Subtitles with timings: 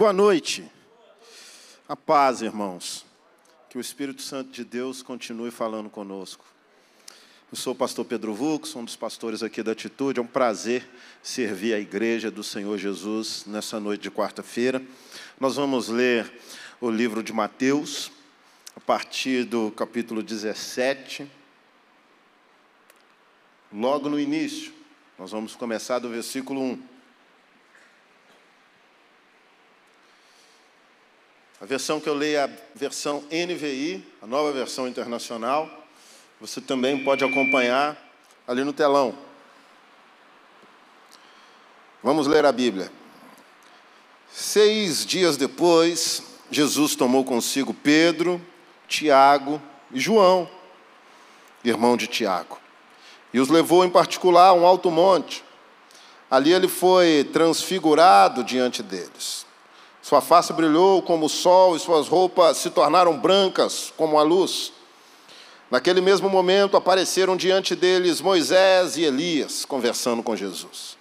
[0.00, 0.64] Boa noite.
[1.86, 3.04] A paz, irmãos.
[3.68, 6.42] Que o Espírito Santo de Deus continue falando conosco.
[7.52, 10.18] Eu sou o pastor Pedro Vux, um dos pastores aqui da Atitude.
[10.18, 10.88] É um prazer
[11.22, 14.82] servir a igreja do Senhor Jesus nessa noite de quarta-feira.
[15.38, 16.32] Nós vamos ler
[16.80, 18.10] o livro de Mateus,
[18.74, 21.30] a partir do capítulo 17.
[23.70, 24.72] Logo no início,
[25.18, 26.89] nós vamos começar do versículo 1.
[31.60, 35.68] A versão que eu leio é a versão NVI, a nova versão internacional.
[36.40, 37.98] Você também pode acompanhar
[38.48, 39.14] ali no telão.
[42.02, 42.90] Vamos ler a Bíblia.
[44.32, 48.40] Seis dias depois, Jesus tomou consigo Pedro,
[48.88, 49.60] Tiago
[49.92, 50.48] e João,
[51.62, 52.58] irmão de Tiago,
[53.34, 55.44] e os levou em particular a um alto monte.
[56.30, 59.44] Ali ele foi transfigurado diante deles.
[60.10, 64.72] Sua face brilhou como o sol e suas roupas se tornaram brancas como a luz.
[65.70, 70.96] Naquele mesmo momento apareceram diante deles Moisés e Elias conversando com Jesus.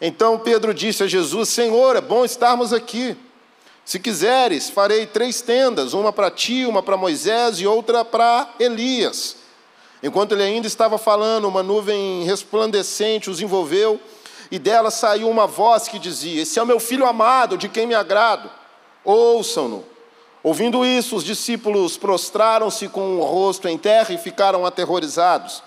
[0.00, 3.16] Então Pedro disse a Jesus: Senhor, é bom estarmos aqui.
[3.84, 9.36] Se quiseres, farei três tendas: uma para ti, uma para Moisés e outra para Elias.
[10.02, 14.00] Enquanto ele ainda estava falando, uma nuvem resplandecente os envolveu
[14.52, 17.86] e dela saiu uma voz que dizia: Esse é o meu filho amado, de quem
[17.86, 18.50] me agrado.
[19.02, 19.82] Ouçam-no.
[20.42, 25.62] Ouvindo isso, os discípulos prostraram-se com o rosto em terra e ficaram aterrorizados.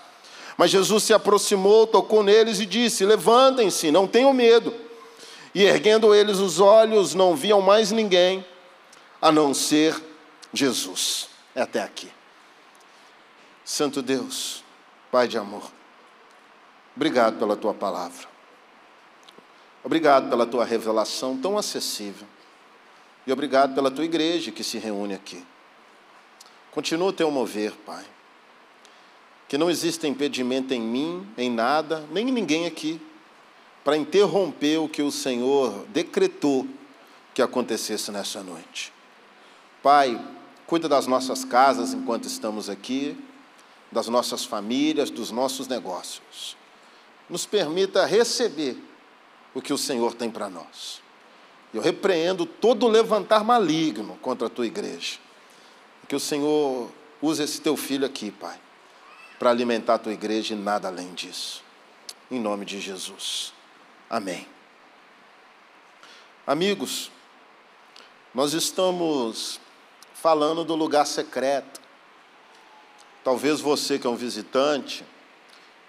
[0.56, 4.72] Mas Jesus se aproximou, tocou neles e disse: Levantem-se, não tenham medo.
[5.52, 8.46] E erguendo eles os olhos, não viam mais ninguém
[9.20, 10.00] a não ser
[10.52, 11.28] Jesus.
[11.56, 12.08] É até aqui.
[13.64, 14.62] Santo Deus,
[15.10, 15.72] Pai de amor,
[16.94, 18.35] obrigado pela tua palavra.
[19.86, 22.26] Obrigado pela tua revelação tão acessível.
[23.24, 25.44] E obrigado pela tua igreja que se reúne aqui.
[26.72, 28.04] Continua o teu mover, Pai.
[29.48, 33.00] Que não exista impedimento em mim, em nada, nem em ninguém aqui,
[33.84, 36.66] para interromper o que o Senhor decretou
[37.32, 38.92] que acontecesse nessa noite.
[39.84, 40.20] Pai,
[40.66, 43.16] cuida das nossas casas enquanto estamos aqui,
[43.92, 46.56] das nossas famílias, dos nossos negócios.
[47.30, 48.76] Nos permita receber
[49.56, 51.00] o que o Senhor tem para nós.
[51.72, 55.18] Eu repreendo todo levantar maligno contra a tua igreja.
[56.06, 56.90] Que o Senhor
[57.22, 58.60] use esse teu filho aqui, Pai,
[59.38, 61.64] para alimentar a tua igreja e nada além disso.
[62.30, 63.54] Em nome de Jesus.
[64.10, 64.46] Amém.
[66.46, 67.10] Amigos,
[68.34, 69.58] nós estamos
[70.12, 71.80] falando do lugar secreto.
[73.24, 75.02] Talvez você que é um visitante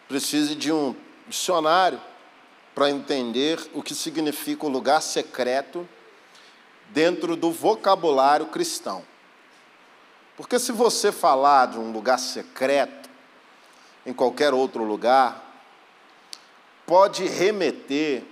[0.07, 0.95] precise de um
[1.27, 1.99] dicionário
[2.77, 5.89] para entender o que significa o lugar secreto
[6.89, 9.03] dentro do vocabulário cristão.
[10.35, 13.09] Porque se você falar de um lugar secreto
[14.05, 15.43] em qualquer outro lugar,
[16.85, 18.23] pode remeter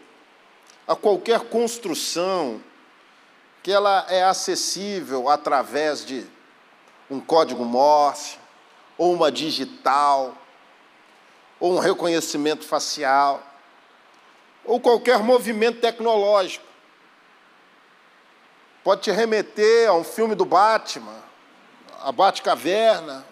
[0.87, 2.61] a qualquer construção
[3.63, 6.23] que ela é acessível através de
[7.09, 8.37] um código Morse,
[8.95, 10.37] ou uma digital,
[11.59, 13.54] ou um reconhecimento facial
[14.65, 16.65] ou qualquer movimento tecnológico.
[18.83, 21.23] Pode te remeter a um filme do Batman,
[22.01, 23.25] a Batcaverna,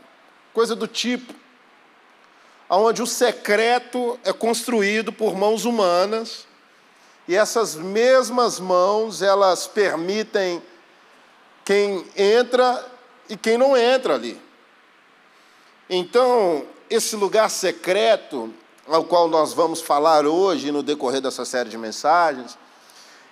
[0.53, 1.33] coisa do tipo,
[2.69, 6.47] onde o secreto é construído por mãos humanas
[7.27, 10.61] e essas mesmas mãos elas permitem
[11.63, 12.85] quem entra
[13.29, 14.41] e quem não entra ali.
[15.89, 18.53] Então, esse lugar secreto
[18.87, 22.57] ao qual nós vamos falar hoje no decorrer dessa série de mensagens,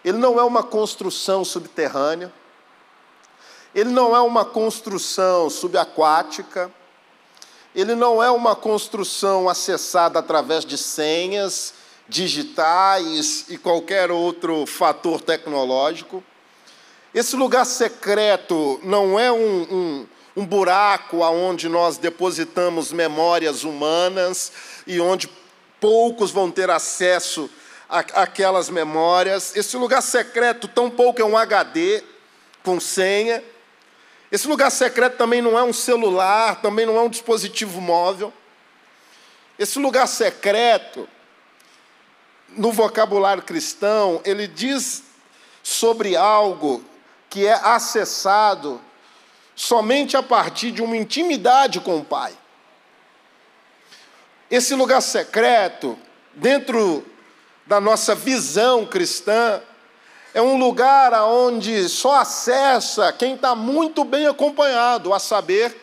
[0.04, 2.32] ele não é uma construção subterrânea,
[3.74, 6.72] ele não é uma construção subaquática,
[7.74, 11.74] ele não é uma construção acessada através de senhas
[12.08, 16.22] digitais e qualquer outro fator tecnológico.
[17.14, 24.52] Esse lugar secreto não é um, um, um buraco aonde nós depositamos memórias humanas
[24.86, 25.28] e onde
[25.82, 27.50] poucos vão ter acesso
[27.90, 29.54] àquelas memórias.
[29.56, 32.04] Esse lugar secreto, tão pouco é um HD
[32.64, 33.44] com senha.
[34.32, 38.32] Esse lugar secreto também não é um celular, também não é um dispositivo móvel.
[39.60, 41.10] Esse lugar secreto,
[42.50, 45.04] no vocabulário cristão, ele diz
[45.64, 46.84] sobre algo
[47.30, 48.80] que é acessado
[49.56, 52.34] somente a partir de uma intimidade com o Pai.
[54.52, 55.98] Esse lugar secreto,
[56.34, 57.06] dentro
[57.66, 59.62] da nossa visão cristã,
[60.34, 65.74] é um lugar onde só acessa quem está muito bem acompanhado, a saber,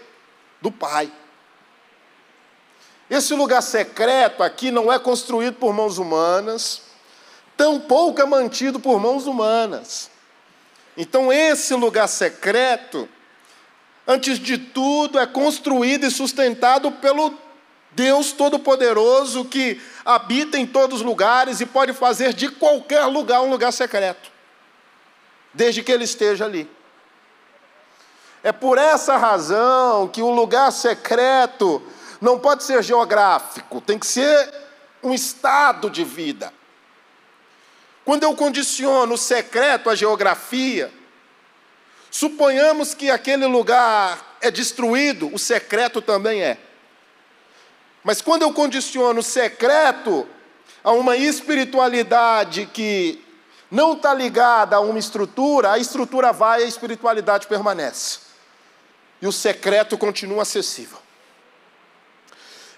[0.60, 1.10] do Pai.
[3.08, 6.82] Esse lugar secreto aqui não é construído por mãos humanas,
[7.56, 10.10] tampouco é mantido por mãos humanas.
[10.94, 13.08] Então, esse lugar secreto,
[14.06, 17.47] antes de tudo, é construído e sustentado pelo
[17.98, 23.50] Deus Todo-Poderoso que habita em todos os lugares e pode fazer de qualquer lugar um
[23.50, 24.30] lugar secreto
[25.52, 26.70] desde que ele esteja ali.
[28.40, 31.82] É por essa razão que o lugar secreto
[32.20, 34.54] não pode ser geográfico, tem que ser
[35.02, 36.54] um estado de vida.
[38.04, 40.92] Quando eu condiciono o secreto à geografia,
[42.12, 46.67] suponhamos que aquele lugar é destruído, o secreto também é.
[48.08, 50.26] Mas quando eu condiciono o secreto
[50.82, 53.22] a uma espiritualidade que
[53.70, 58.20] não está ligada a uma estrutura, a estrutura vai e a espiritualidade permanece.
[59.20, 60.96] E o secreto continua acessível.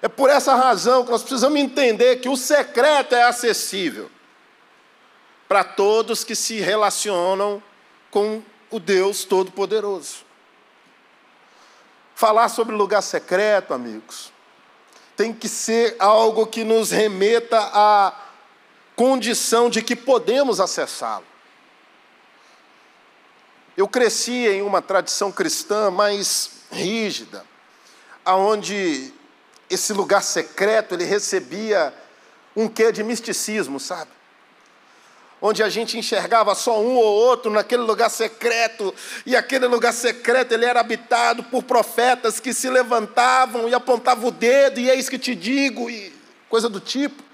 [0.03, 4.11] É por essa razão que nós precisamos entender que o secreto é acessível
[5.47, 7.62] para todos que se relacionam
[8.11, 10.25] com o Deus Todo-Poderoso.
[12.17, 14.33] Falar sobre lugar secreto, amigos,
[15.21, 18.19] tem que ser algo que nos remeta a
[18.97, 21.27] condição de que podemos acessá-lo.
[23.77, 27.45] Eu cresci em uma tradição cristã mais rígida,
[28.25, 29.13] aonde
[29.69, 31.93] esse lugar secreto ele recebia
[32.57, 34.11] um quê de misticismo, sabe?
[35.43, 38.95] Onde a gente enxergava só um ou outro naquele lugar secreto,
[39.25, 44.31] e aquele lugar secreto ele era habitado por profetas que se levantavam e apontavam o
[44.31, 46.13] dedo, e eis que te digo, e
[46.49, 47.31] coisa do tipo.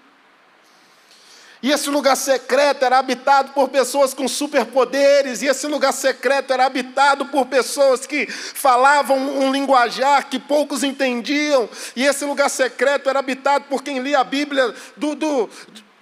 [1.62, 6.64] E esse lugar secreto era habitado por pessoas com superpoderes, e esse lugar secreto era
[6.64, 13.18] habitado por pessoas que falavam um linguajar que poucos entendiam, e esse lugar secreto era
[13.18, 15.50] habitado por quem lia a Bíblia do, do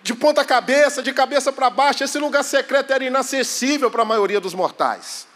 [0.04, 2.04] de ponta cabeça, de cabeça para baixo.
[2.04, 5.26] Esse lugar secreto era inacessível para a maioria dos mortais.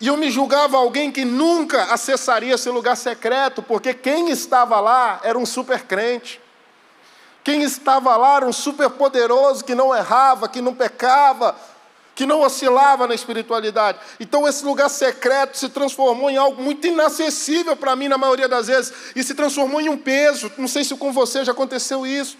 [0.00, 5.20] E eu me julgava alguém que nunca acessaria esse lugar secreto, porque quem estava lá
[5.22, 6.40] era um super crente.
[7.44, 11.54] Quem estava lá era um superpoderoso que não errava, que não pecava,
[12.20, 13.98] que não oscilava na espiritualidade.
[14.20, 18.66] Então esse lugar secreto se transformou em algo muito inacessível para mim na maioria das
[18.66, 20.52] vezes e se transformou em um peso.
[20.58, 22.36] Não sei se com você já aconteceu isso.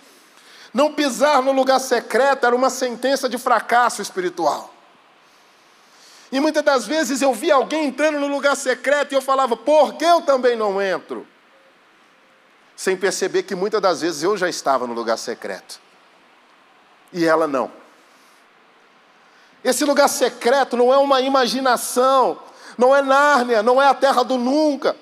[0.74, 4.70] Não pisar no lugar secreto era uma sentença de fracasso espiritual.
[6.30, 9.94] E muitas das vezes eu via alguém entrando no lugar secreto e eu falava, por
[9.94, 11.26] que eu também não entro?
[12.76, 15.78] sem perceber que muitas das vezes eu já estava no lugar secreto
[17.12, 17.79] e ela não.
[19.62, 22.40] Esse lugar secreto não é uma imaginação,
[22.78, 24.96] não é Nárnia, não é a terra do nunca.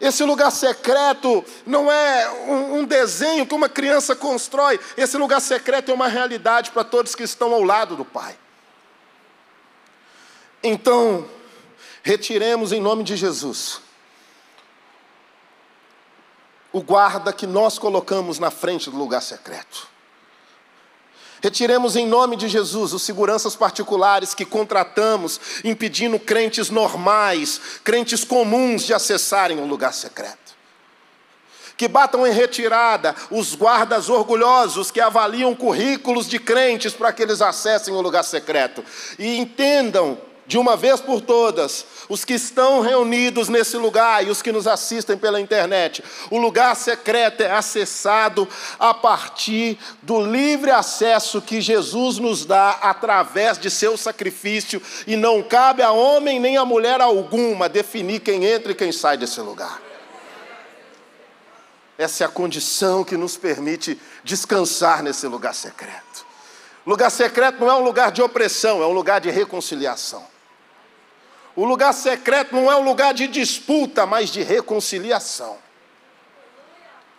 [0.00, 4.80] Esse lugar secreto não é um, um, desenho que uma criança constrói.
[4.96, 8.36] Esse lugar secreto é uma realidade para todos que estão ao lado do Pai.
[10.62, 11.28] Então,
[12.02, 13.80] retiremos em nome de Jesus
[16.72, 19.88] o guarda que nós colocamos na frente do lugar secreto.
[21.40, 28.82] Retiremos em nome de Jesus os seguranças particulares que contratamos, impedindo crentes normais, crentes comuns
[28.82, 30.38] de acessarem o lugar secreto.
[31.76, 37.40] Que batam em retirada os guardas orgulhosos que avaliam currículos de crentes para que eles
[37.40, 38.84] acessem o lugar secreto.
[39.18, 40.18] E entendam
[40.50, 44.66] de uma vez por todas, os que estão reunidos nesse lugar e os que nos
[44.66, 52.18] assistem pela internet, o lugar secreto é acessado a partir do livre acesso que Jesus
[52.18, 57.68] nos dá através de seu sacrifício, e não cabe a homem nem a mulher alguma
[57.68, 59.80] definir quem entra e quem sai desse lugar.
[61.96, 66.26] Essa é a condição que nos permite descansar nesse lugar secreto.
[66.84, 70.29] Lugar secreto não é um lugar de opressão, é um lugar de reconciliação.
[71.56, 75.58] O lugar secreto não é um lugar de disputa, mas de reconciliação.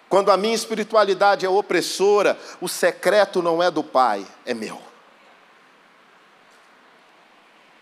[0.09, 4.81] Quando a minha espiritualidade é opressora, o secreto não é do Pai, é meu.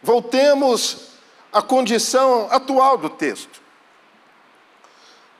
[0.01, 1.09] Voltemos
[1.51, 3.61] à condição atual do texto.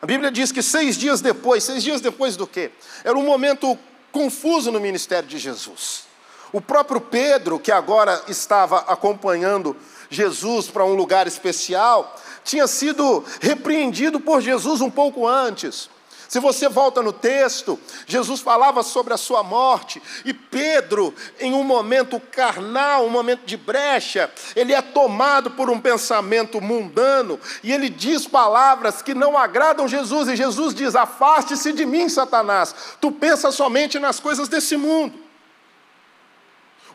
[0.01, 2.71] A Bíblia diz que seis dias depois, seis dias depois do quê?
[3.03, 3.77] Era um momento
[4.11, 6.08] confuso no ministério de Jesus.
[6.51, 9.75] O próprio Pedro, que agora estava acompanhando
[10.10, 15.89] Jesus para um lugar especial, tinha sido repreendido por Jesus um pouco antes.
[16.29, 21.63] Se você volta no texto, Jesus falava sobre a sua morte, e Pedro, em um
[21.63, 27.89] momento carnal, um momento de brecha, ele é tomado por um pensamento mundano, e ele
[27.89, 33.56] diz palavras que não agradam Jesus, e Jesus diz: Afaste-se de mim, Satanás, tu pensas
[33.56, 35.28] somente nas coisas desse mundo.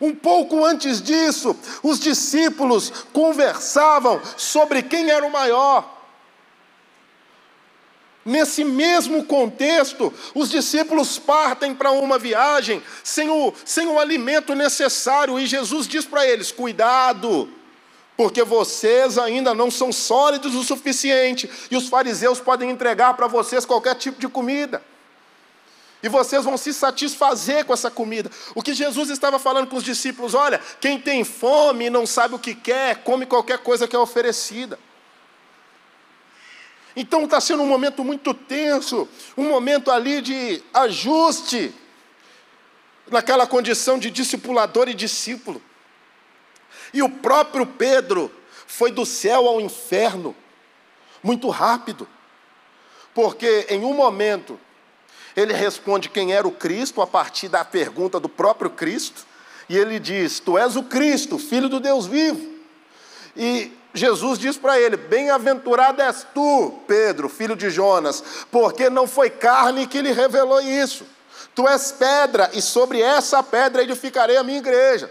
[0.01, 5.93] Um pouco antes disso, os discípulos conversavam sobre quem era o maior.
[8.25, 15.39] Nesse mesmo contexto, os discípulos partem para uma viagem sem o, sem o alimento necessário,
[15.39, 17.49] e Jesus diz para eles: cuidado,
[18.17, 23.67] porque vocês ainda não são sólidos o suficiente, e os fariseus podem entregar para vocês
[23.67, 24.83] qualquer tipo de comida.
[26.05, 28.31] E vocês vão se satisfazer com essa comida.
[28.55, 32.35] O que Jesus estava falando com os discípulos: olha, quem tem fome e não sabe
[32.35, 34.79] o que quer, come qualquer coisa que é oferecida.
[36.95, 41.75] Então está sendo um momento muito tenso, um momento ali de ajuste,
[43.11, 45.63] naquela condição de discipulador e discípulo.
[46.93, 48.31] E o próprio Pedro
[48.67, 50.37] foi do céu ao inferno,
[51.23, 52.07] muito rápido,
[53.15, 54.61] porque em um momento
[55.37, 59.27] ele responde quem era o Cristo a partir da pergunta do próprio Cristo,
[59.69, 62.55] e ele diz: Tu és o Cristo, filho do Deus vivo.
[63.37, 69.31] E Jesus diz para ele: Bem-aventurado és tu, Pedro, filho de Jonas, porque não foi
[69.31, 71.07] carne que lhe revelou isso.
[71.55, 75.11] Tu és pedra, e sobre essa pedra edificarei a minha igreja.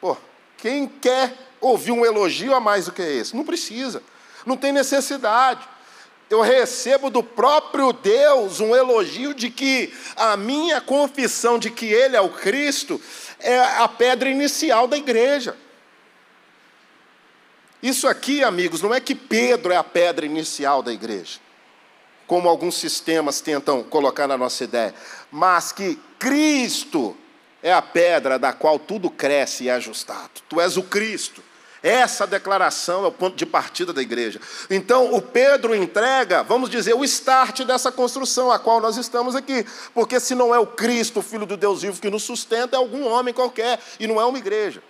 [0.00, 0.16] Pô,
[0.56, 3.36] quem quer ouvir um elogio a mais do que esse?
[3.36, 4.02] Não precisa,
[4.46, 5.68] não tem necessidade.
[6.32, 12.16] Eu recebo do próprio Deus um elogio de que a minha confissão de que Ele
[12.16, 12.98] é o Cristo
[13.38, 15.54] é a pedra inicial da igreja.
[17.82, 21.38] Isso aqui, amigos, não é que Pedro é a pedra inicial da igreja,
[22.26, 24.94] como alguns sistemas tentam colocar na nossa ideia,
[25.30, 27.14] mas que Cristo
[27.62, 30.30] é a pedra da qual tudo cresce e é ajustado.
[30.48, 31.42] Tu és o Cristo.
[31.82, 34.40] Essa declaração é o ponto de partida da igreja.
[34.70, 39.66] Então, o Pedro entrega, vamos dizer, o start dessa construção a qual nós estamos aqui.
[39.92, 42.78] Porque se não é o Cristo, o Filho do Deus vivo, que nos sustenta, é
[42.78, 44.80] algum homem qualquer, e não é uma igreja.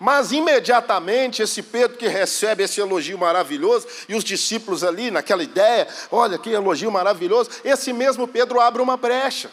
[0.00, 5.86] Mas imediatamente esse Pedro que recebe esse elogio maravilhoso, e os discípulos ali naquela ideia,
[6.10, 9.50] olha que elogio maravilhoso, esse mesmo Pedro abre uma brecha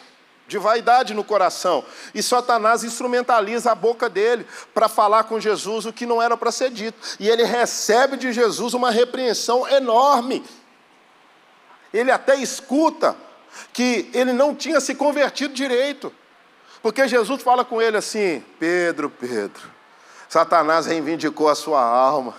[0.52, 1.82] de vaidade no coração,
[2.14, 6.52] e Satanás instrumentaliza a boca dele para falar com Jesus o que não era para
[6.52, 10.44] ser dito, e ele recebe de Jesus uma repreensão enorme.
[11.92, 13.16] Ele até escuta
[13.72, 16.12] que ele não tinha se convertido direito,
[16.82, 19.62] porque Jesus fala com ele assim: Pedro, Pedro,
[20.28, 22.34] Satanás reivindicou a sua alma.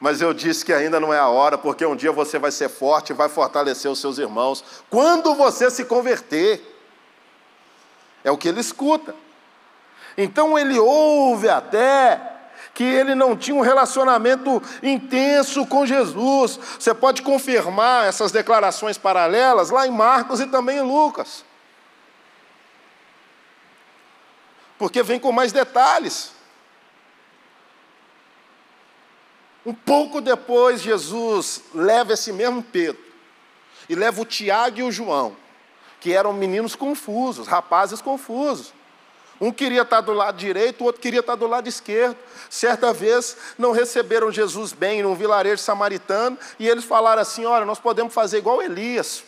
[0.00, 2.68] Mas eu disse que ainda não é a hora, porque um dia você vai ser
[2.68, 4.62] forte e vai fortalecer os seus irmãos.
[4.90, 6.73] Quando você se converter,
[8.24, 9.14] é o que ele escuta.
[10.16, 12.20] Então ele ouve até
[12.72, 16.58] que ele não tinha um relacionamento intenso com Jesus.
[16.78, 21.44] Você pode confirmar essas declarações paralelas lá em Marcos e também em Lucas.
[24.76, 26.32] Porque vem com mais detalhes.
[29.64, 33.02] Um pouco depois, Jesus leva esse mesmo Pedro
[33.88, 35.36] e leva o Tiago e o João,
[36.04, 38.74] que eram meninos confusos, rapazes confusos.
[39.40, 42.14] Um queria estar do lado direito, o outro queria estar do lado esquerdo.
[42.50, 47.78] Certa vez não receberam Jesus bem num vilarejo samaritano e eles falaram assim: Olha, nós
[47.78, 49.24] podemos fazer igual Elias,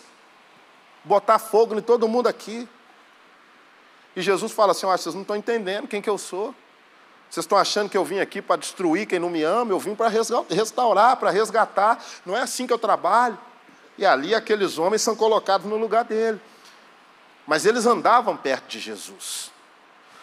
[1.02, 2.68] botar fogo em todo mundo aqui.
[4.14, 6.54] E Jesus fala assim: Olha, vocês não estão entendendo quem que eu sou.
[7.30, 9.72] Vocês estão achando que eu vim aqui para destruir quem não me ama?
[9.72, 12.04] Eu vim para restaurar, para resgatar.
[12.26, 13.38] Não é assim que eu trabalho.
[13.96, 16.38] E ali aqueles homens são colocados no lugar dele.
[17.46, 19.52] Mas eles andavam perto de Jesus.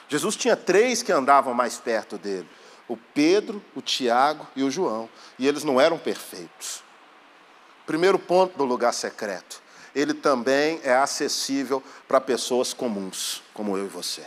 [0.09, 2.47] Jesus tinha três que andavam mais perto dele:
[2.87, 5.09] o Pedro, o Tiago e o João.
[5.39, 6.83] E eles não eram perfeitos.
[7.85, 9.61] Primeiro ponto do lugar secreto:
[9.95, 14.25] ele também é acessível para pessoas comuns, como eu e você.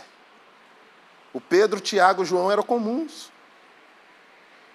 [1.33, 3.31] O Pedro, Tiago e João eram comuns.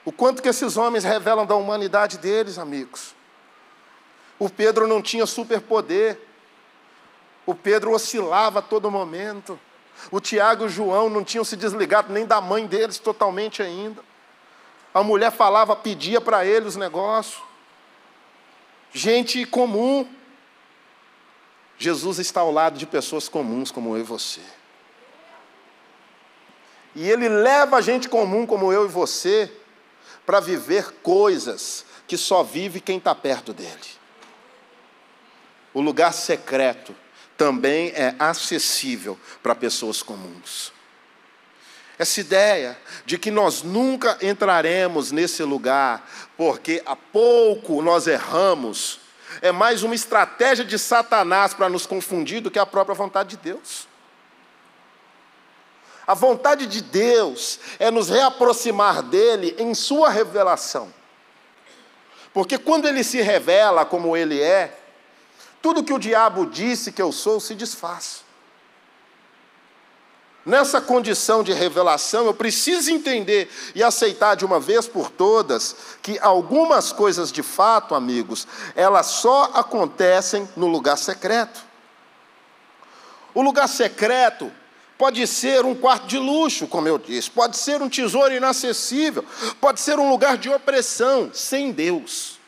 [0.04, 3.14] O quanto que esses homens revelam da humanidade deles, amigos.
[4.38, 6.20] O Pedro não tinha superpoder.
[7.44, 9.58] O Pedro oscilava a todo momento.
[10.10, 14.02] O Tiago e o João não tinham se desligado nem da mãe deles totalmente ainda.
[14.94, 17.42] A mulher falava, pedia para ele os negócios.
[18.92, 20.06] Gente comum.
[21.78, 24.40] Jesus está ao lado de pessoas comuns como eu e você.
[26.94, 29.50] E ele leva a gente comum como eu e você
[30.26, 34.02] para viver coisas que só vive quem está perto dele.
[35.74, 36.94] o lugar secreto
[37.36, 40.72] também é acessível para pessoas comuns.
[41.98, 49.00] Essa ideia de que nós nunca entraremos nesse lugar porque há pouco nós erramos,
[49.40, 53.36] é mais uma estratégia de Satanás para nos confundir do que a própria vontade de
[53.36, 53.86] Deus.
[56.06, 60.92] A vontade de Deus é nos reaproximar dele em sua revelação.
[62.34, 64.76] Porque quando ele se revela como ele é,
[65.62, 68.24] tudo que o diabo disse que eu sou se desfaz.
[70.44, 76.18] Nessa condição de revelação, eu preciso entender e aceitar de uma vez por todas que
[76.18, 81.60] algumas coisas de fato, amigos, elas só acontecem no lugar secreto.
[83.32, 84.50] O lugar secreto
[84.98, 89.24] pode ser um quarto de luxo, como eu disse, pode ser um tesouro inacessível,
[89.60, 92.41] pode ser um lugar de opressão, sem Deus.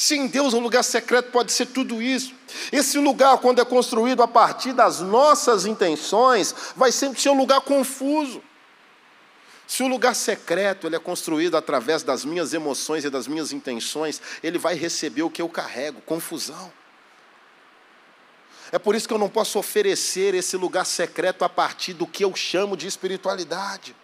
[0.00, 2.34] Sem Deus, o lugar secreto pode ser tudo isso.
[2.72, 7.60] Esse lugar, quando é construído a partir das nossas intenções, vai sempre ser um lugar
[7.60, 8.42] confuso.
[9.66, 14.22] Se o lugar secreto ele é construído através das minhas emoções e das minhas intenções,
[14.42, 16.72] ele vai receber o que eu carrego, confusão.
[18.72, 22.24] É por isso que eu não posso oferecer esse lugar secreto a partir do que
[22.24, 23.94] eu chamo de espiritualidade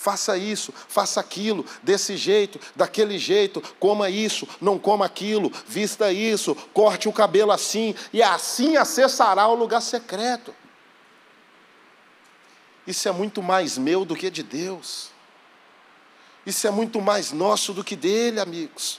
[0.00, 6.54] faça isso, faça aquilo, desse jeito, daquele jeito, coma isso, não coma aquilo, vista isso,
[6.72, 10.54] corte o cabelo assim, e assim acessará o lugar secreto.
[12.86, 15.10] Isso é muito mais meu do que de Deus.
[16.46, 18.98] Isso é muito mais nosso do que dele, amigos.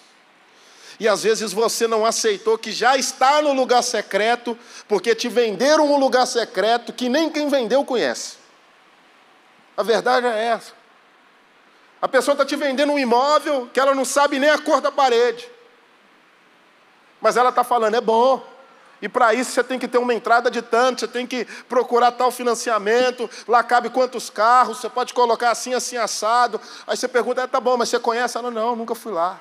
[0.99, 4.55] E às vezes você não aceitou que já está no lugar secreto,
[4.87, 8.35] porque te venderam um lugar secreto que nem quem vendeu conhece.
[9.75, 10.80] A verdade é essa.
[12.01, 14.91] A pessoa está te vendendo um imóvel que ela não sabe nem a cor da
[14.91, 15.47] parede.
[17.21, 18.43] Mas ela está falando, é bom.
[19.01, 22.11] E para isso você tem que ter uma entrada de tanto, você tem que procurar
[22.11, 26.59] tal financiamento, lá cabe quantos carros, você pode colocar assim, assim, assado.
[26.85, 28.37] Aí você pergunta, é, tá bom, mas você conhece?
[28.37, 29.39] Ela, não, nunca fui lá.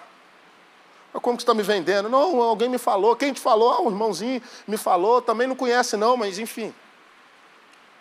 [1.13, 2.09] Mas como que você está me vendendo?
[2.09, 3.17] Não, alguém me falou.
[3.17, 3.73] Quem te falou?
[3.73, 6.75] Ah, um irmãozinho me falou, também não conhece não, mas enfim.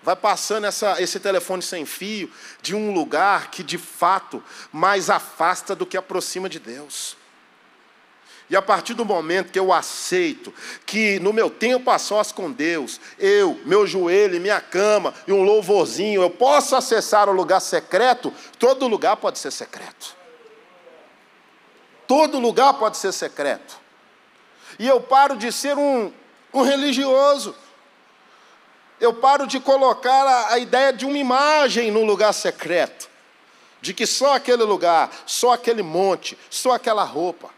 [0.02, 2.32] Vai passando essa, esse telefone sem fio
[2.62, 7.18] de um lugar que de fato mais afasta do que aproxima de Deus.
[8.50, 10.52] E a partir do momento que eu aceito
[10.86, 15.44] que no meu tempo a sós com Deus, eu, meu joelho, minha cama e um
[15.44, 20.18] louvorzinho, eu posso acessar o lugar secreto, todo lugar pode ser secreto.
[22.08, 23.78] Todo lugar pode ser secreto.
[24.80, 26.12] E eu paro de ser um,
[26.52, 27.56] um religioso
[29.00, 33.10] eu paro de colocar a, a ideia de uma imagem no lugar secreto,
[33.82, 37.50] de que só aquele lugar, só aquele monte, só aquela roupa.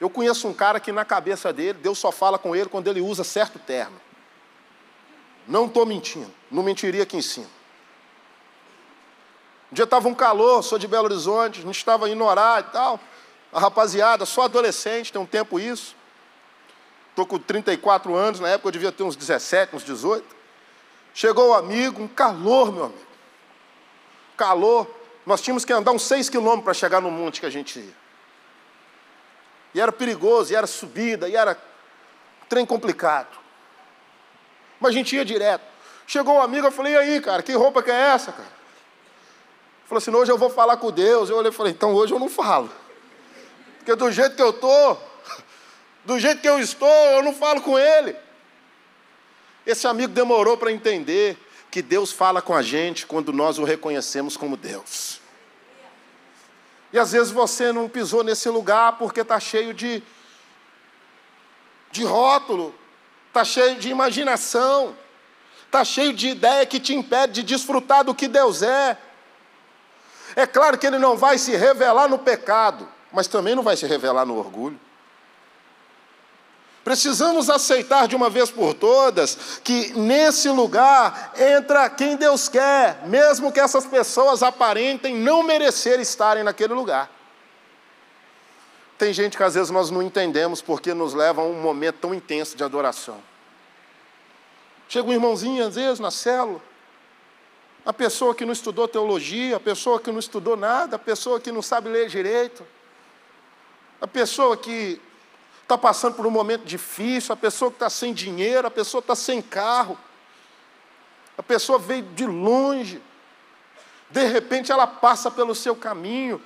[0.00, 3.00] Eu conheço um cara que na cabeça dele, Deus só fala com ele quando ele
[3.00, 4.00] usa certo terno.
[5.46, 7.48] Não estou mentindo, não mentiria aqui em cima.
[9.72, 12.72] Um dia estava um calor, sou de Belo Horizonte, a gente estava indo orar e
[12.72, 13.00] tal.
[13.52, 15.96] A rapaziada, só adolescente, tem um tempo isso.
[17.18, 20.24] Estou com 34 anos, na época eu devia ter uns 17, uns 18.
[21.12, 23.06] Chegou o amigo, um calor, meu amigo.
[24.36, 24.86] Calor.
[25.26, 27.92] Nós tínhamos que andar uns 6 quilômetros para chegar no monte que a gente ia.
[29.74, 31.60] E era perigoso, e era subida, e era
[32.48, 33.36] trem complicado.
[34.78, 35.64] Mas a gente ia direto.
[36.06, 38.48] Chegou o um amigo, eu falei, e aí, cara, que roupa que é essa, cara?
[39.86, 41.28] Falou assim, hoje eu vou falar com Deus.
[41.28, 42.70] Eu olhei e falei, então hoje eu não falo.
[43.78, 45.07] Porque do jeito que eu estou,
[46.08, 48.16] do jeito que eu estou, eu não falo com ele.
[49.66, 51.36] Esse amigo demorou para entender
[51.70, 55.20] que Deus fala com a gente quando nós o reconhecemos como Deus.
[56.94, 60.02] E às vezes você não pisou nesse lugar porque está cheio de,
[61.92, 62.74] de rótulo,
[63.26, 64.96] está cheio de imaginação,
[65.66, 68.96] está cheio de ideia que te impede de desfrutar do que Deus é.
[70.34, 73.86] É claro que Ele não vai se revelar no pecado, mas também não vai se
[73.86, 74.87] revelar no orgulho.
[76.88, 83.52] Precisamos aceitar de uma vez por todas que nesse lugar entra quem Deus quer, mesmo
[83.52, 87.10] que essas pessoas aparentem não merecer estarem naquele lugar.
[88.96, 92.14] Tem gente que às vezes nós não entendemos porque nos leva a um momento tão
[92.14, 93.20] intenso de adoração.
[94.88, 96.62] Chega um irmãozinho, às vezes, na célula,
[97.84, 101.52] a pessoa que não estudou teologia, a pessoa que não estudou nada, a pessoa que
[101.52, 102.66] não sabe ler direito,
[104.00, 104.98] a pessoa que
[105.68, 109.14] está passando por um momento difícil, a pessoa que está sem dinheiro, a pessoa está
[109.14, 109.98] sem carro,
[111.36, 113.02] a pessoa veio de longe,
[114.10, 116.42] de repente ela passa pelo seu caminho,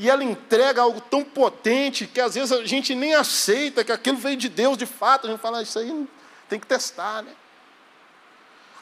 [0.00, 4.16] E ela entrega algo tão potente que às vezes a gente nem aceita que aquilo
[4.16, 5.26] veio de Deus de fato.
[5.26, 6.08] A gente fala, ah, isso aí
[6.48, 7.34] tem que testar, né?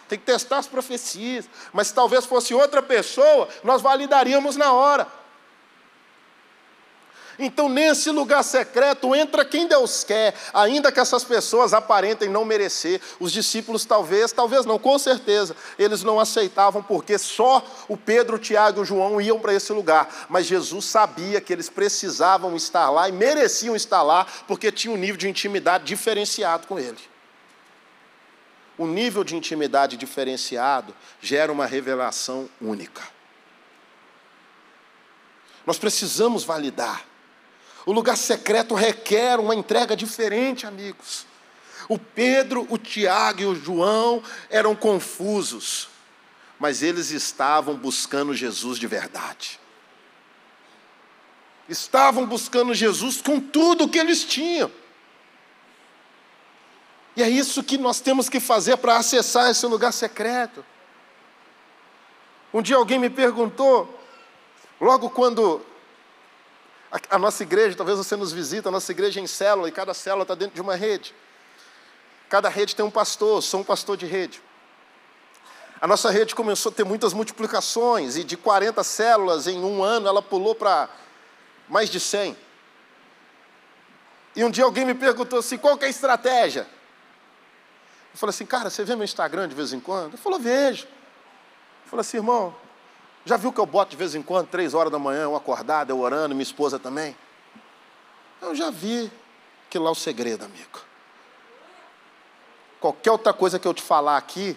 [0.09, 1.51] Tem que testar as profecias.
[1.73, 5.09] Mas se talvez fosse outra pessoa, nós validaríamos na hora.
[7.39, 13.01] Então, nesse lugar secreto, entra quem Deus quer, ainda que essas pessoas aparentem não merecer.
[13.21, 18.39] Os discípulos, talvez, talvez não, com certeza, eles não aceitavam, porque só o Pedro, o
[18.39, 20.27] Tiago e o João iam para esse lugar.
[20.29, 24.97] Mas Jesus sabia que eles precisavam estar lá e mereciam estar lá, porque tinha um
[24.97, 26.99] nível de intimidade diferenciado com ele.
[28.77, 33.03] O nível de intimidade diferenciado gera uma revelação única.
[35.65, 37.08] Nós precisamos validar.
[37.89, 41.25] O lugar secreto requer uma entrega diferente, amigos.
[41.89, 45.89] O Pedro, o Tiago e o João eram confusos,
[46.59, 49.59] mas eles estavam buscando Jesus de verdade.
[51.67, 54.71] Estavam buscando Jesus com tudo o que eles tinham.
[57.17, 60.63] E é isso que nós temos que fazer para acessar esse lugar secreto.
[62.53, 63.99] Um dia alguém me perguntou,
[64.79, 65.65] logo quando
[66.91, 69.93] a, nossa igreja, talvez você nos visita, a nossa igreja é em célula, e cada
[69.93, 71.15] célula está dentro de uma rede.
[72.29, 74.43] Cada rede tem um pastor, sou um pastor de rede.
[75.81, 80.09] A nossa rede começou a ter muitas multiplicações, e de 40 células em um ano,
[80.09, 80.89] ela pulou para
[81.69, 82.37] mais de 100.
[84.35, 86.67] E um dia alguém me perguntou assim: qual que é a estratégia?
[88.13, 90.11] Eu falei assim, cara, você vê meu Instagram de vez em quando?
[90.11, 90.85] Ele falou, vejo.
[90.85, 92.55] Eu falei assim, irmão,
[93.29, 95.91] já viu que eu boto de vez em quando, três horas da manhã, eu acordado,
[95.91, 97.15] eu orando, minha esposa também?
[98.41, 99.13] Eu já vi
[99.69, 100.81] que lá é o segredo, amigo.
[102.81, 104.57] Qualquer outra coisa que eu te falar aqui,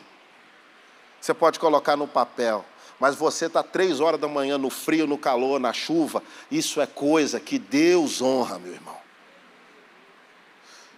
[1.20, 2.64] você pode colocar no papel.
[2.98, 6.86] Mas você está três horas da manhã no frio, no calor, na chuva, isso é
[6.86, 8.98] coisa que Deus honra, meu irmão.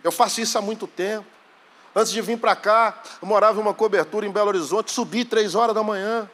[0.04, 1.26] Eu faço isso há muito tempo.
[1.96, 5.56] Antes de vir para cá, eu morava em uma cobertura em Belo Horizonte, subi três
[5.56, 6.30] horas da manhã.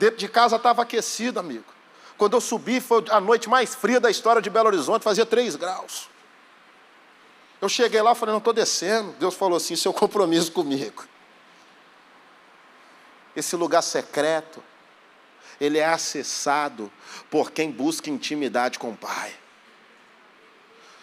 [0.00, 1.66] Dentro de casa estava aquecido, amigo.
[2.16, 5.56] Quando eu subi, foi a noite mais fria da história de Belo Horizonte, fazia três
[5.56, 6.08] graus.
[7.60, 9.12] Eu cheguei lá falei, não estou descendo.
[9.18, 11.04] Deus falou assim, seu compromisso comigo.
[13.36, 14.64] Esse lugar secreto,
[15.60, 16.90] ele é acessado
[17.30, 19.34] por quem busca intimidade com o Pai.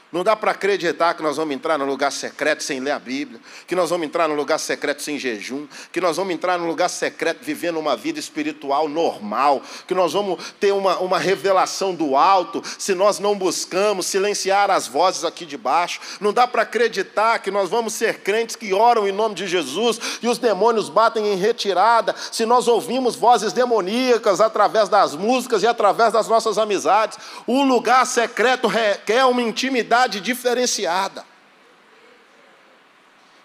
[0.09, 3.41] Não dá para acreditar que nós vamos entrar no lugar secreto sem ler a Bíblia,
[3.67, 6.89] que nós vamos entrar no lugar secreto sem jejum, que nós vamos entrar no lugar
[6.89, 12.63] secreto vivendo uma vida espiritual normal, que nós vamos ter uma, uma revelação do alto
[12.79, 15.99] se nós não buscamos silenciar as vozes aqui de baixo.
[16.21, 19.99] Não dá para acreditar que nós vamos ser crentes que oram em nome de Jesus
[20.21, 25.67] e os demônios batem em retirada se nós ouvimos vozes demoníacas através das músicas e
[25.67, 27.17] através das nossas amizades.
[27.45, 31.25] O lugar secreto requer uma intimidade intimidade diferenciada.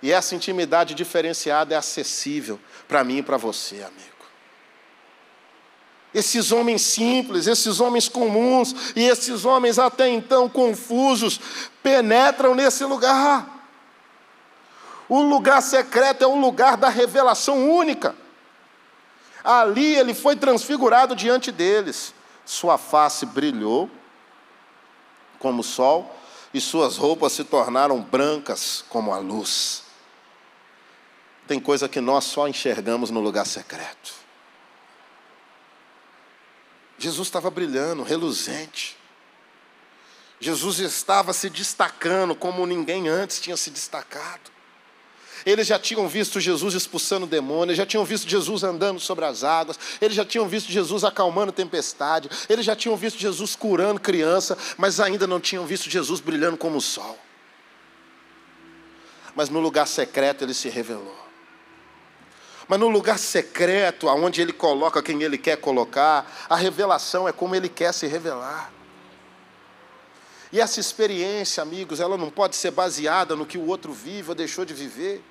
[0.02, 4.12] E essa intimidade diferenciada é acessível para mim e para você, amigo.
[6.12, 11.40] Esses homens simples, esses homens comuns e esses homens até então confusos
[11.82, 13.48] penetram nesse lugar.
[15.08, 18.14] O lugar secreto é o lugar da revelação única.
[19.42, 22.14] Ali ele foi transfigurado diante deles.
[22.44, 23.88] Sua face brilhou
[25.38, 26.14] como o sol,
[26.52, 29.84] e suas roupas se tornaram brancas como a luz.
[31.46, 34.14] Tem coisa que nós só enxergamos no lugar secreto.
[36.98, 38.96] Jesus estava brilhando, reluzente.
[40.38, 44.50] Jesus estava se destacando como ninguém antes tinha se destacado.
[45.44, 49.78] Eles já tinham visto Jesus expulsando demônios, já tinham visto Jesus andando sobre as águas,
[50.00, 55.00] eles já tinham visto Jesus acalmando tempestade, eles já tinham visto Jesus curando criança, mas
[55.00, 57.18] ainda não tinham visto Jesus brilhando como o sol.
[59.34, 61.22] Mas no lugar secreto ele se revelou.
[62.68, 67.54] Mas no lugar secreto, aonde ele coloca quem ele quer colocar, a revelação é como
[67.54, 68.72] ele quer se revelar.
[70.52, 74.34] E essa experiência, amigos, ela não pode ser baseada no que o outro vive ou
[74.34, 75.22] deixou de viver.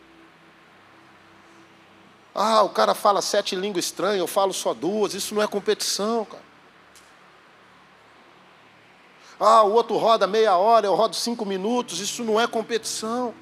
[2.34, 5.14] Ah, o cara fala sete línguas estranhas, eu falo só duas.
[5.14, 6.44] Isso não é competição, cara.
[9.40, 12.00] Ah, o outro roda meia hora, eu rodo cinco minutos.
[12.00, 13.34] Isso não é competição.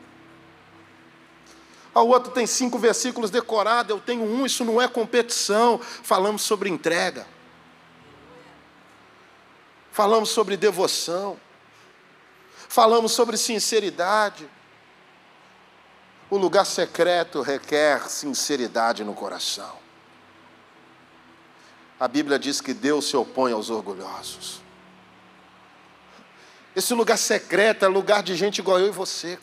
[1.93, 4.45] Ah, o outro tem cinco versículos decorados, eu tenho um.
[4.45, 5.79] Isso não é competição.
[5.79, 7.27] Falamos sobre entrega.
[9.91, 11.37] Falamos sobre devoção.
[12.69, 14.49] Falamos sobre sinceridade.
[16.29, 19.77] O lugar secreto requer sinceridade no coração.
[21.99, 24.61] A Bíblia diz que Deus se opõe aos orgulhosos.
[26.75, 29.39] Esse lugar secreto é lugar de gente igual eu e você,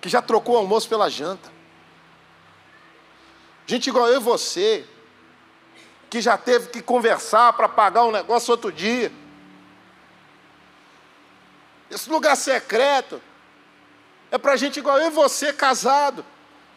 [0.00, 1.50] que já trocou o almoço pela janta.
[3.66, 4.86] Gente igual eu e você,
[6.08, 9.12] que já teve que conversar para pagar um negócio outro dia.
[11.90, 13.20] Esse lugar secreto
[14.30, 16.24] é para gente igual eu e você, casado,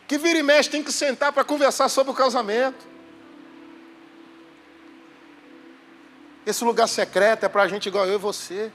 [0.07, 2.85] que vira e mexe tem que sentar para conversar sobre o casamento.
[6.45, 8.71] Esse lugar secreto é para gente igual eu e você,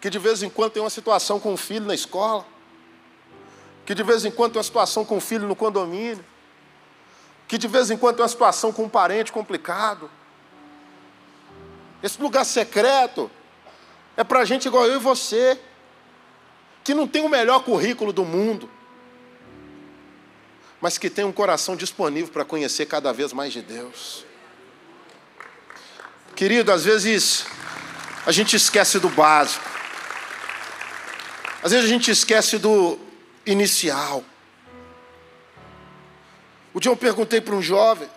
[0.00, 2.46] que de vez em quando tem uma situação com o filho na escola,
[3.84, 6.24] que de vez em quando tem uma situação com o filho no condomínio,
[7.48, 10.08] que de vez em quando tem uma situação com um parente complicado.
[12.02, 13.30] Esse lugar secreto
[14.16, 15.60] é para gente igual eu e você,
[16.82, 18.70] que não tem o melhor currículo do mundo,
[20.80, 24.24] mas que tem um coração disponível para conhecer cada vez mais de Deus.
[26.34, 27.44] Querido, às vezes
[28.24, 29.64] a gente esquece do básico,
[31.62, 32.98] às vezes a gente esquece do
[33.44, 34.24] inicial.
[36.72, 38.08] O dia eu perguntei para um jovem,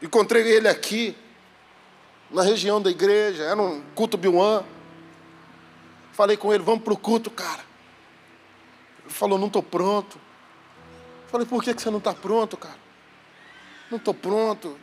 [0.00, 1.16] encontrei ele aqui,
[2.30, 4.64] na região da igreja, era um culto Biuan.
[6.12, 7.71] Falei com ele, vamos para o culto, cara.
[9.12, 10.18] Falou, não estou pronto.
[11.28, 12.78] Falei, por que você não está pronto, cara?
[13.90, 14.78] Não estou pronto.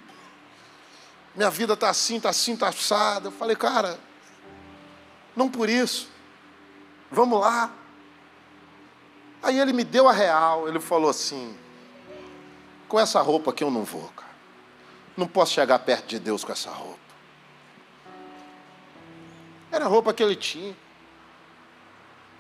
[1.36, 3.28] Minha vida está assim, está assim, está assada.
[3.28, 4.00] Eu falei, cara,
[5.36, 6.10] não por isso.
[7.12, 7.72] Vamos lá.
[9.42, 10.68] Aí ele me deu a real.
[10.68, 11.58] Ele falou assim:
[12.88, 14.30] com essa roupa aqui eu não vou, cara.
[15.16, 17.00] Não posso chegar perto de Deus com essa roupa.
[19.72, 20.76] Era a roupa que ele tinha.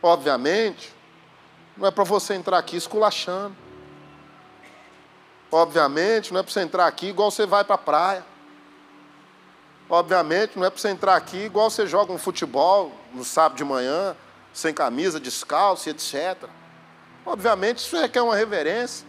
[0.01, 0.93] Obviamente,
[1.79, 3.55] não é para você entrar aqui esculachando.
[5.49, 8.25] Obviamente, não é para você entrar aqui igual você vai para a praia.
[9.89, 13.63] Obviamente, não é para você entrar aqui igual você joga um futebol no sábado de
[13.63, 14.15] manhã,
[14.53, 16.49] sem camisa, descalço, etc.
[17.25, 19.07] Obviamente, isso requer uma reverência.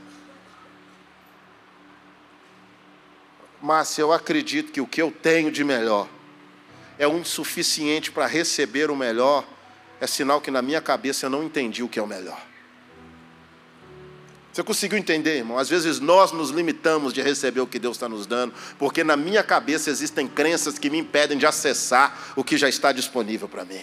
[3.61, 6.07] Mas eu acredito que o que eu tenho de melhor
[6.97, 9.45] é o insuficiente para receber o melhor,
[10.01, 12.50] é sinal que na minha cabeça eu não entendi o que é o melhor.
[14.53, 15.59] Você conseguiu entender, irmão?
[15.59, 19.17] Às vezes nós nos limitamos de receber o que Deus está nos dando, porque na
[19.17, 23.65] minha cabeça existem crenças que me impedem de acessar o que já está disponível para
[23.65, 23.81] mim.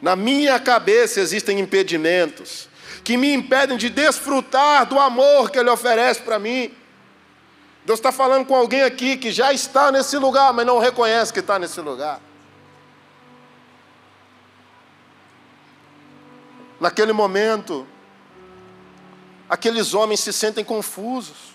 [0.00, 2.68] Na minha cabeça existem impedimentos
[3.02, 6.72] que me impedem de desfrutar do amor que Ele oferece para mim.
[7.84, 11.40] Deus está falando com alguém aqui que já está nesse lugar, mas não reconhece que
[11.40, 12.20] está nesse lugar.
[16.80, 17.86] Naquele momento,
[19.48, 21.54] aqueles homens se sentem confusos.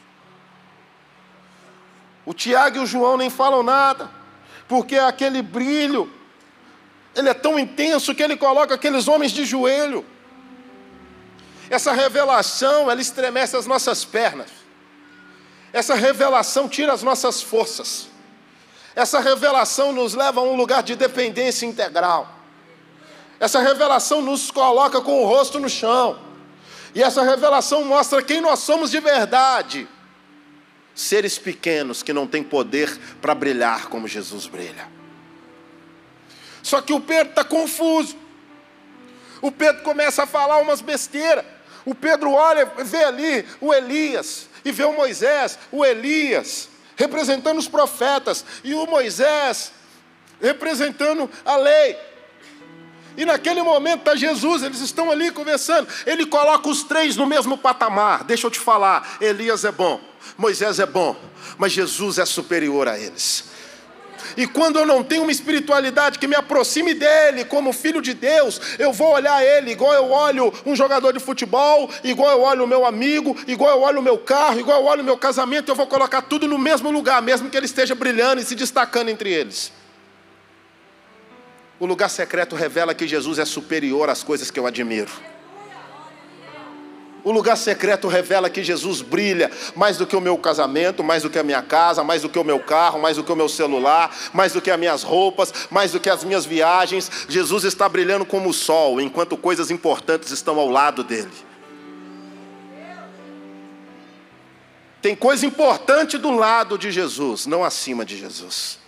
[2.26, 4.10] O Tiago e o João nem falam nada,
[4.68, 6.12] porque aquele brilho,
[7.16, 10.06] ele é tão intenso que ele coloca aqueles homens de joelho.
[11.70, 14.50] Essa revelação, ela estremece as nossas pernas.
[15.72, 18.08] Essa revelação tira as nossas forças.
[18.96, 22.28] Essa revelação nos leva a um lugar de dependência integral.
[23.40, 26.20] Essa revelação nos coloca com o rosto no chão.
[26.94, 29.88] E essa revelação mostra quem nós somos de verdade.
[30.96, 32.90] Seres pequenos que não têm poder
[33.22, 34.88] para brilhar como Jesus brilha.
[36.62, 38.18] Só que o Pedro está confuso.
[39.42, 41.46] O Pedro começa a falar umas besteiras.
[41.86, 47.68] O Pedro olha, vê ali o Elias, e vê o Moisés, o Elias, representando os
[47.68, 49.72] profetas, e o Moisés
[50.42, 51.98] representando a lei.
[53.18, 55.88] E naquele momento está Jesus, eles estão ali conversando.
[56.06, 58.24] Ele coloca os três no mesmo patamar.
[58.24, 60.00] Deixa eu te falar: Elias é bom,
[60.38, 61.16] Moisés é bom,
[61.58, 63.50] mas Jesus é superior a eles.
[64.38, 68.60] E quando eu não tenho uma espiritualidade que me aproxime dele como filho de Deus,
[68.78, 72.68] eu vou olhar ele igual eu olho um jogador de futebol, igual eu olho o
[72.68, 75.76] meu amigo, igual eu olho o meu carro, igual eu olho o meu casamento, eu
[75.76, 79.32] vou colocar tudo no mesmo lugar, mesmo que ele esteja brilhando e se destacando entre
[79.32, 79.72] eles.
[81.80, 85.12] O lugar secreto revela que Jesus é superior às coisas que eu admiro.
[87.24, 91.30] O lugar secreto revela que Jesus brilha mais do que o meu casamento, mais do
[91.30, 93.50] que a minha casa, mais do que o meu carro, mais do que o meu
[93.50, 97.12] celular, mais do que as minhas roupas, mais do que as minhas viagens.
[97.28, 101.30] Jesus está brilhando como o sol, enquanto coisas importantes estão ao lado dele.
[105.02, 108.79] Tem coisa importante do lado de Jesus, não acima de Jesus.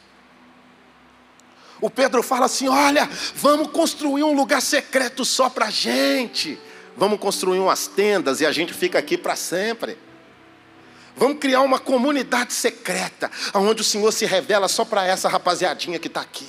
[1.82, 6.58] O Pedro fala assim: olha, vamos construir um lugar secreto só para gente.
[6.96, 9.98] Vamos construir umas tendas e a gente fica aqui para sempre.
[11.16, 16.08] Vamos criar uma comunidade secreta, onde o Senhor se revela só para essa rapaziadinha que
[16.08, 16.48] está aqui.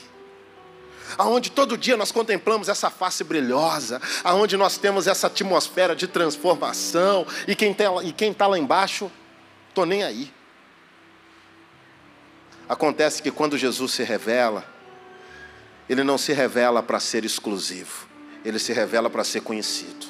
[1.19, 7.27] aonde todo dia nós contemplamos essa face brilhosa, aonde nós temos essa atmosfera de transformação,
[7.47, 7.91] e quem está
[8.39, 9.11] tá lá embaixo,
[9.69, 10.33] estou nem aí.
[12.69, 14.65] Acontece que quando Jesus se revela,
[15.89, 18.07] ele não se revela para ser exclusivo,
[18.45, 20.07] ele se revela para ser conhecido.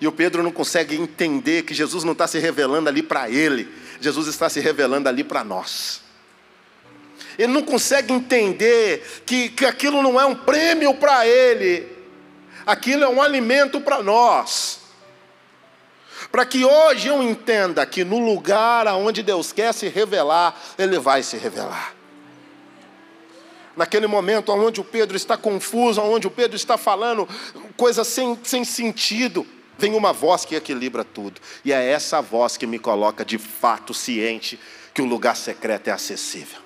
[0.00, 3.68] E o Pedro não consegue entender que Jesus não está se revelando ali para ele,
[4.00, 6.02] Jesus está se revelando ali para nós.
[7.38, 11.88] Ele não consegue entender que, que aquilo não é um prêmio para ele,
[12.66, 14.80] aquilo é um alimento para nós.
[16.30, 21.22] Para que hoje eu entenda que no lugar aonde Deus quer se revelar, Ele vai
[21.22, 21.94] se revelar.
[23.76, 27.28] Naquele momento onde o Pedro está confuso, onde o Pedro está falando
[27.76, 31.40] coisas sem, sem sentido, vem uma voz que equilibra tudo.
[31.64, 34.58] E é essa voz que me coloca de fato ciente
[34.92, 36.64] que o lugar secreto é acessível.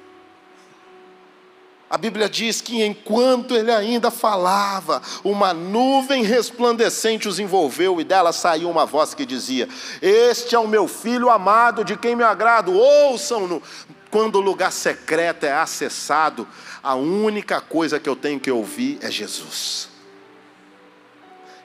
[1.90, 8.30] A Bíblia diz que enquanto ele ainda falava, uma nuvem resplandecente os envolveu e dela
[8.30, 9.66] saiu uma voz que dizia:
[10.02, 13.62] Este é o meu filho amado, de quem me agrado, ouçam-no.
[14.10, 16.46] Quando o lugar secreto é acessado,
[16.88, 19.90] a única coisa que eu tenho que ouvir é Jesus.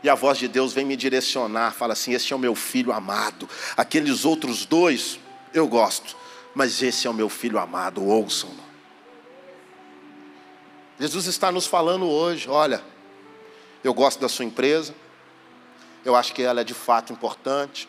[0.04, 2.92] E a voz de Deus vem me direcionar, fala assim: Este é o meu filho
[2.92, 3.48] amado.
[3.78, 5.18] Aqueles outros dois
[5.54, 6.18] eu gosto,
[6.54, 8.62] mas esse é o meu filho amado, ouçam-no.
[11.00, 12.84] Jesus está nos falando hoje: olha,
[13.82, 14.94] eu gosto da sua empresa,
[16.04, 17.88] eu acho que ela é de fato importante,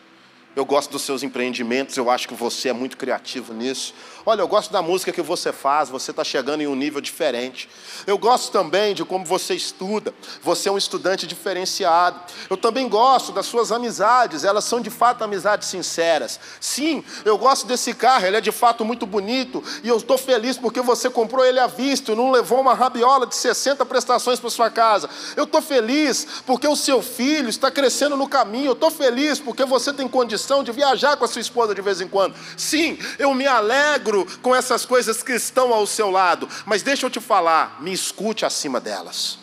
[0.55, 3.93] eu gosto dos seus empreendimentos, eu acho que você é muito criativo nisso.
[4.27, 7.69] Olha, eu gosto da música que você faz, você está chegando em um nível diferente.
[8.07, 12.19] Eu gosto também de como você estuda, você é um estudante diferenciado.
[12.49, 16.39] Eu também gosto das suas amizades, elas são de fato amizades sinceras.
[16.59, 20.57] Sim, eu gosto desse carro, ele é de fato muito bonito e eu estou feliz
[20.57, 24.49] porque você comprou ele à vista e não levou uma rabiola de 60 prestações para
[24.49, 25.07] sua casa.
[25.35, 28.69] Eu estou feliz porque o seu filho está crescendo no caminho.
[28.69, 32.01] Eu estou feliz porque você tem condições de viajar com a sua esposa de vez
[32.01, 32.33] em quando.
[32.57, 37.09] Sim, eu me alegro com essas coisas que estão ao seu lado, mas deixa eu
[37.09, 39.39] te falar, me escute acima delas.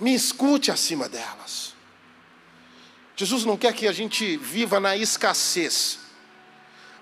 [0.00, 1.74] Me escute acima delas.
[3.14, 5.98] Jesus não quer que a gente viva na escassez,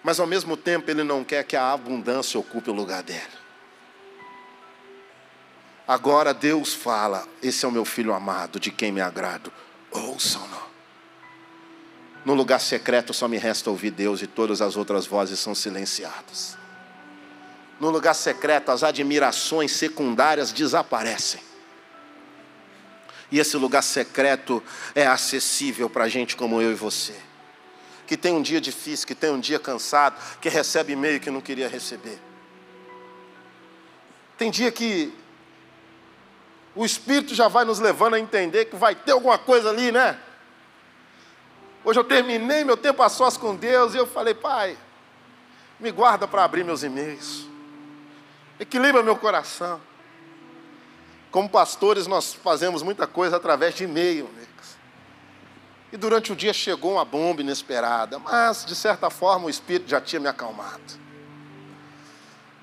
[0.03, 3.39] mas ao mesmo tempo Ele não quer que a abundância ocupe o lugar dele.
[5.87, 9.53] Agora Deus fala: Esse é o meu filho amado, de quem me agrado
[9.91, 10.68] ouçam-no.
[12.25, 16.59] No lugar secreto só me resta ouvir Deus e todas as outras vozes são silenciadas.
[17.81, 21.41] No lugar secreto as admirações secundárias desaparecem.
[23.31, 24.63] E esse lugar secreto
[24.95, 27.15] é acessível para gente como eu e você.
[28.07, 31.41] Que tem um dia difícil, que tem um dia cansado, que recebe e-mail que não
[31.41, 32.19] queria receber.
[34.39, 35.13] Tem dia que
[36.75, 40.19] o Espírito já vai nos levando a entender que vai ter alguma coisa ali, né?
[41.89, 44.77] Hoje eu terminei meu tempo a sós com Deus e eu falei, Pai,
[45.81, 47.47] me guarda para abrir meus e-mails,
[48.61, 49.81] equilibra meu coração.
[51.31, 54.29] Como pastores, nós fazemos muita coisa através de e-mail.
[55.91, 59.99] E durante o dia chegou uma bomba inesperada, mas de certa forma o Espírito já
[59.99, 61.01] tinha me acalmado.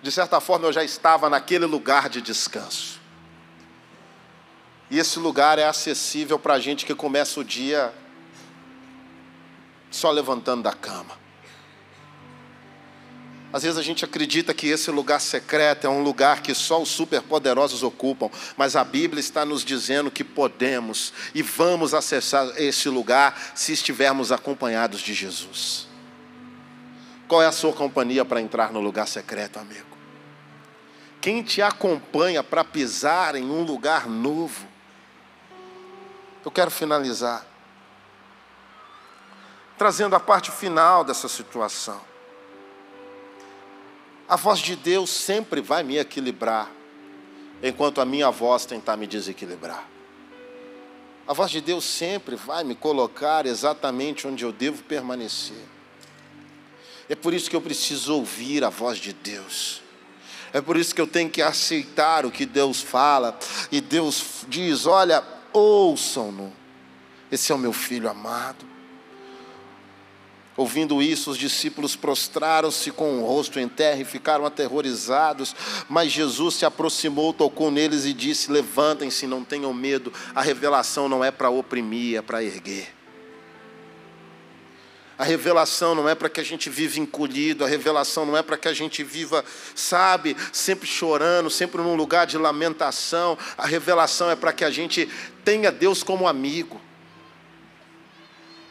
[0.04, 3.02] De certa forma eu já estava naquele lugar de descanso.
[4.88, 7.92] E esse lugar é acessível para a gente que começa o dia
[9.96, 11.18] só levantando da cama.
[13.54, 16.90] Às vezes a gente acredita que esse lugar secreto é um lugar que só os
[16.90, 23.54] superpoderosos ocupam, mas a Bíblia está nos dizendo que podemos e vamos acessar esse lugar
[23.56, 25.88] se estivermos acompanhados de Jesus.
[27.30, 29.96] Qual é a sua companhia para entrar no lugar secreto, amigo?
[31.22, 34.68] Quem te acompanha para pisar em um lugar novo?
[36.44, 37.55] Eu quero finalizar
[39.78, 42.00] trazendo a parte final dessa situação.
[44.28, 46.72] A voz de Deus sempre vai me equilibrar,
[47.62, 49.88] enquanto a minha voz tentar me desequilibrar.
[51.28, 55.64] A voz de Deus sempre vai me colocar exatamente onde eu devo permanecer.
[57.10, 59.82] É por isso que eu preciso ouvir a voz de Deus.
[60.54, 63.38] É por isso que eu tenho que aceitar o que Deus fala.
[63.72, 66.54] E Deus diz: Olha, ouçam-no.
[67.32, 68.75] Esse é o meu filho amado.
[70.58, 75.54] Ouvindo isso, os discípulos prostraram-se com o rosto em terra e ficaram aterrorizados.
[75.90, 80.14] Mas Jesus se aproximou, tocou neles e disse: Levantem-se, não tenham medo.
[80.34, 82.96] A revelação não é para oprimir, é para erguer.
[85.18, 88.58] A revelação não é para que a gente viva encolhido, a revelação não é para
[88.58, 93.38] que a gente viva, sabe, sempre chorando, sempre num lugar de lamentação.
[93.58, 95.10] A revelação é para que a gente
[95.44, 96.82] tenha Deus como amigo.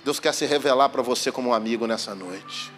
[0.04, 2.70] Deus quer se revelar para você como um amigo nessa noite.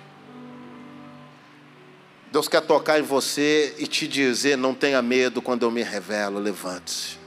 [2.31, 6.39] Deus quer tocar em você e te dizer: não tenha medo quando eu me revelo,
[6.39, 7.19] levante-se.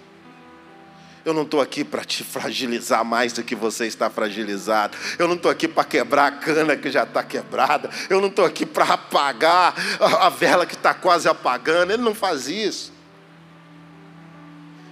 [1.26, 4.98] Eu não estou aqui para te fragilizar mais do que você está fragilizado.
[5.18, 7.90] Eu não estou aqui para quebrar a cana que já está quebrada.
[8.10, 11.92] Eu não estou aqui para apagar a vela que está quase apagando.
[11.92, 12.94] Ele não faz isso.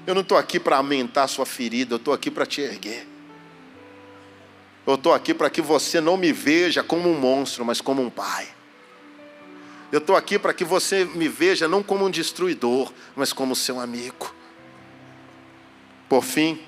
[0.05, 1.93] Eu não estou aqui para aumentar a sua ferida.
[1.93, 3.08] Eu estou aqui para te erguer.
[4.88, 8.10] Eu estou aqui para que você não me veja como um monstro, mas como um
[8.10, 8.48] pai.
[9.92, 13.82] Eu estou aqui para que você me veja não como um destruidor, mas como seu
[13.82, 14.34] amigo.
[16.08, 16.62] Por fim,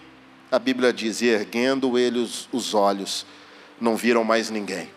[0.52, 3.26] a Bíblia diz: e erguendo eles os olhos,
[3.80, 4.90] não viram mais ninguém,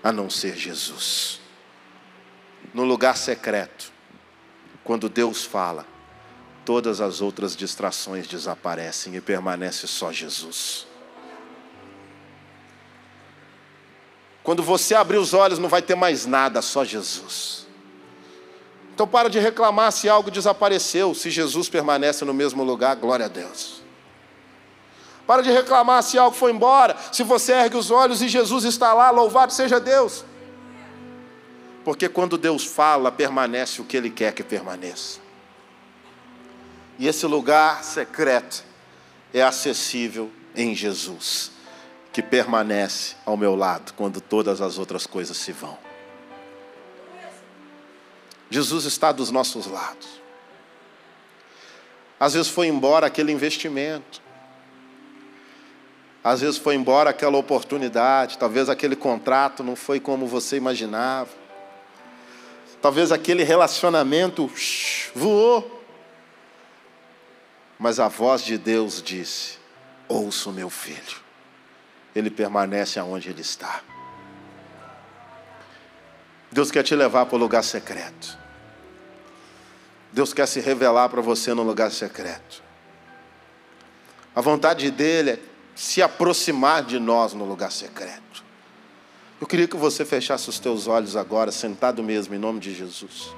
[0.00, 1.40] a não ser Jesus.
[2.72, 3.92] No lugar secreto,
[4.84, 5.84] quando Deus fala,
[6.64, 10.93] todas as outras distrações desaparecem e permanece só Jesus.
[14.44, 17.66] Quando você abrir os olhos, não vai ter mais nada, só Jesus.
[18.94, 23.28] Então para de reclamar se algo desapareceu, se Jesus permanece no mesmo lugar, glória a
[23.28, 23.82] Deus.
[25.26, 28.92] Para de reclamar se algo foi embora, se você ergue os olhos e Jesus está
[28.92, 30.26] lá, louvado seja Deus.
[31.82, 35.20] Porque quando Deus fala, permanece o que Ele quer que permaneça.
[36.98, 38.62] E esse lugar secreto
[39.32, 41.53] é acessível em Jesus
[42.14, 45.76] que permanece ao meu lado quando todas as outras coisas se vão.
[48.48, 50.22] Jesus está dos nossos lados.
[52.20, 54.22] Às vezes foi embora aquele investimento.
[56.22, 61.30] Às vezes foi embora aquela oportunidade, talvez aquele contrato não foi como você imaginava.
[62.80, 64.48] Talvez aquele relacionamento
[65.12, 65.82] voou.
[67.76, 69.58] Mas a voz de Deus disse:
[70.08, 71.23] Ouça o meu filho
[72.14, 73.82] ele permanece aonde ele está.
[76.50, 78.38] Deus quer te levar para o lugar secreto.
[80.12, 82.62] Deus quer se revelar para você no lugar secreto.
[84.34, 85.38] A vontade dele é
[85.74, 88.44] se aproximar de nós no lugar secreto.
[89.40, 93.34] Eu queria que você fechasse os teus olhos agora, sentado mesmo, em nome de Jesus.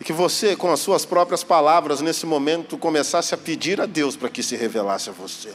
[0.00, 4.16] E que você, com as suas próprias palavras, nesse momento, começasse a pedir a Deus
[4.16, 5.54] para que se revelasse a você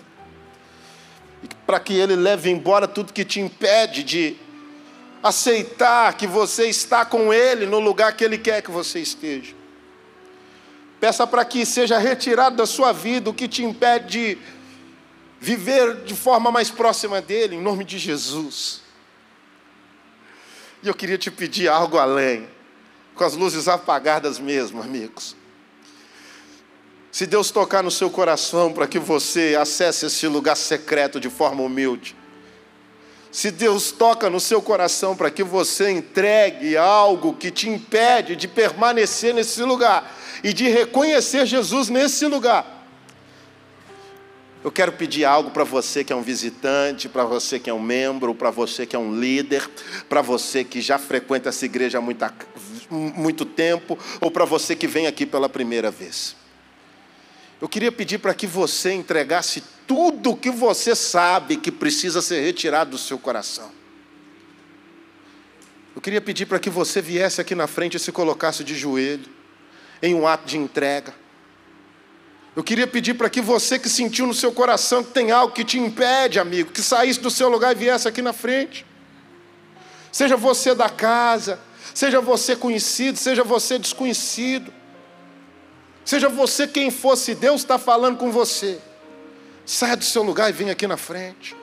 [1.66, 4.38] para que Ele leve embora tudo que te impede de
[5.22, 9.56] aceitar que você está com Ele no lugar que Ele quer que você esteja.
[11.00, 14.38] Peça para que seja retirado da sua vida o que te impede de
[15.40, 18.82] viver de forma mais próxima dEle, em nome de Jesus.
[20.82, 22.48] E eu queria te pedir algo além,
[23.16, 25.36] com as luzes apagadas mesmo, amigos.
[27.14, 31.62] Se Deus tocar no seu coração para que você acesse esse lugar secreto de forma
[31.62, 32.16] humilde,
[33.32, 38.48] se Deus toca no seu coração para que você entregue algo que te impede de
[38.48, 40.12] permanecer nesse lugar
[40.44, 42.84] e de reconhecer Jesus nesse lugar,
[44.64, 47.80] eu quero pedir algo para você que é um visitante, para você que é um
[47.80, 49.70] membro, para você que é um líder,
[50.10, 52.02] para você que já frequenta essa igreja há
[52.90, 56.42] muito tempo, ou para você que vem aqui pela primeira vez.
[57.64, 62.42] Eu queria pedir para que você entregasse tudo o que você sabe que precisa ser
[62.42, 63.72] retirado do seu coração.
[65.96, 69.30] Eu queria pedir para que você viesse aqui na frente e se colocasse de joelho,
[70.02, 71.16] em um ato de entrega.
[72.54, 75.64] Eu queria pedir para que você que sentiu no seu coração que tem algo que
[75.64, 78.86] te impede, amigo, que saísse do seu lugar e viesse aqui na frente.
[80.12, 81.58] Seja você da casa,
[81.94, 84.83] seja você conhecido, seja você desconhecido.
[86.06, 88.80] Seja você quem fosse, Deus está falando com você.
[89.66, 91.56] Saia do seu lugar e venha aqui na frente.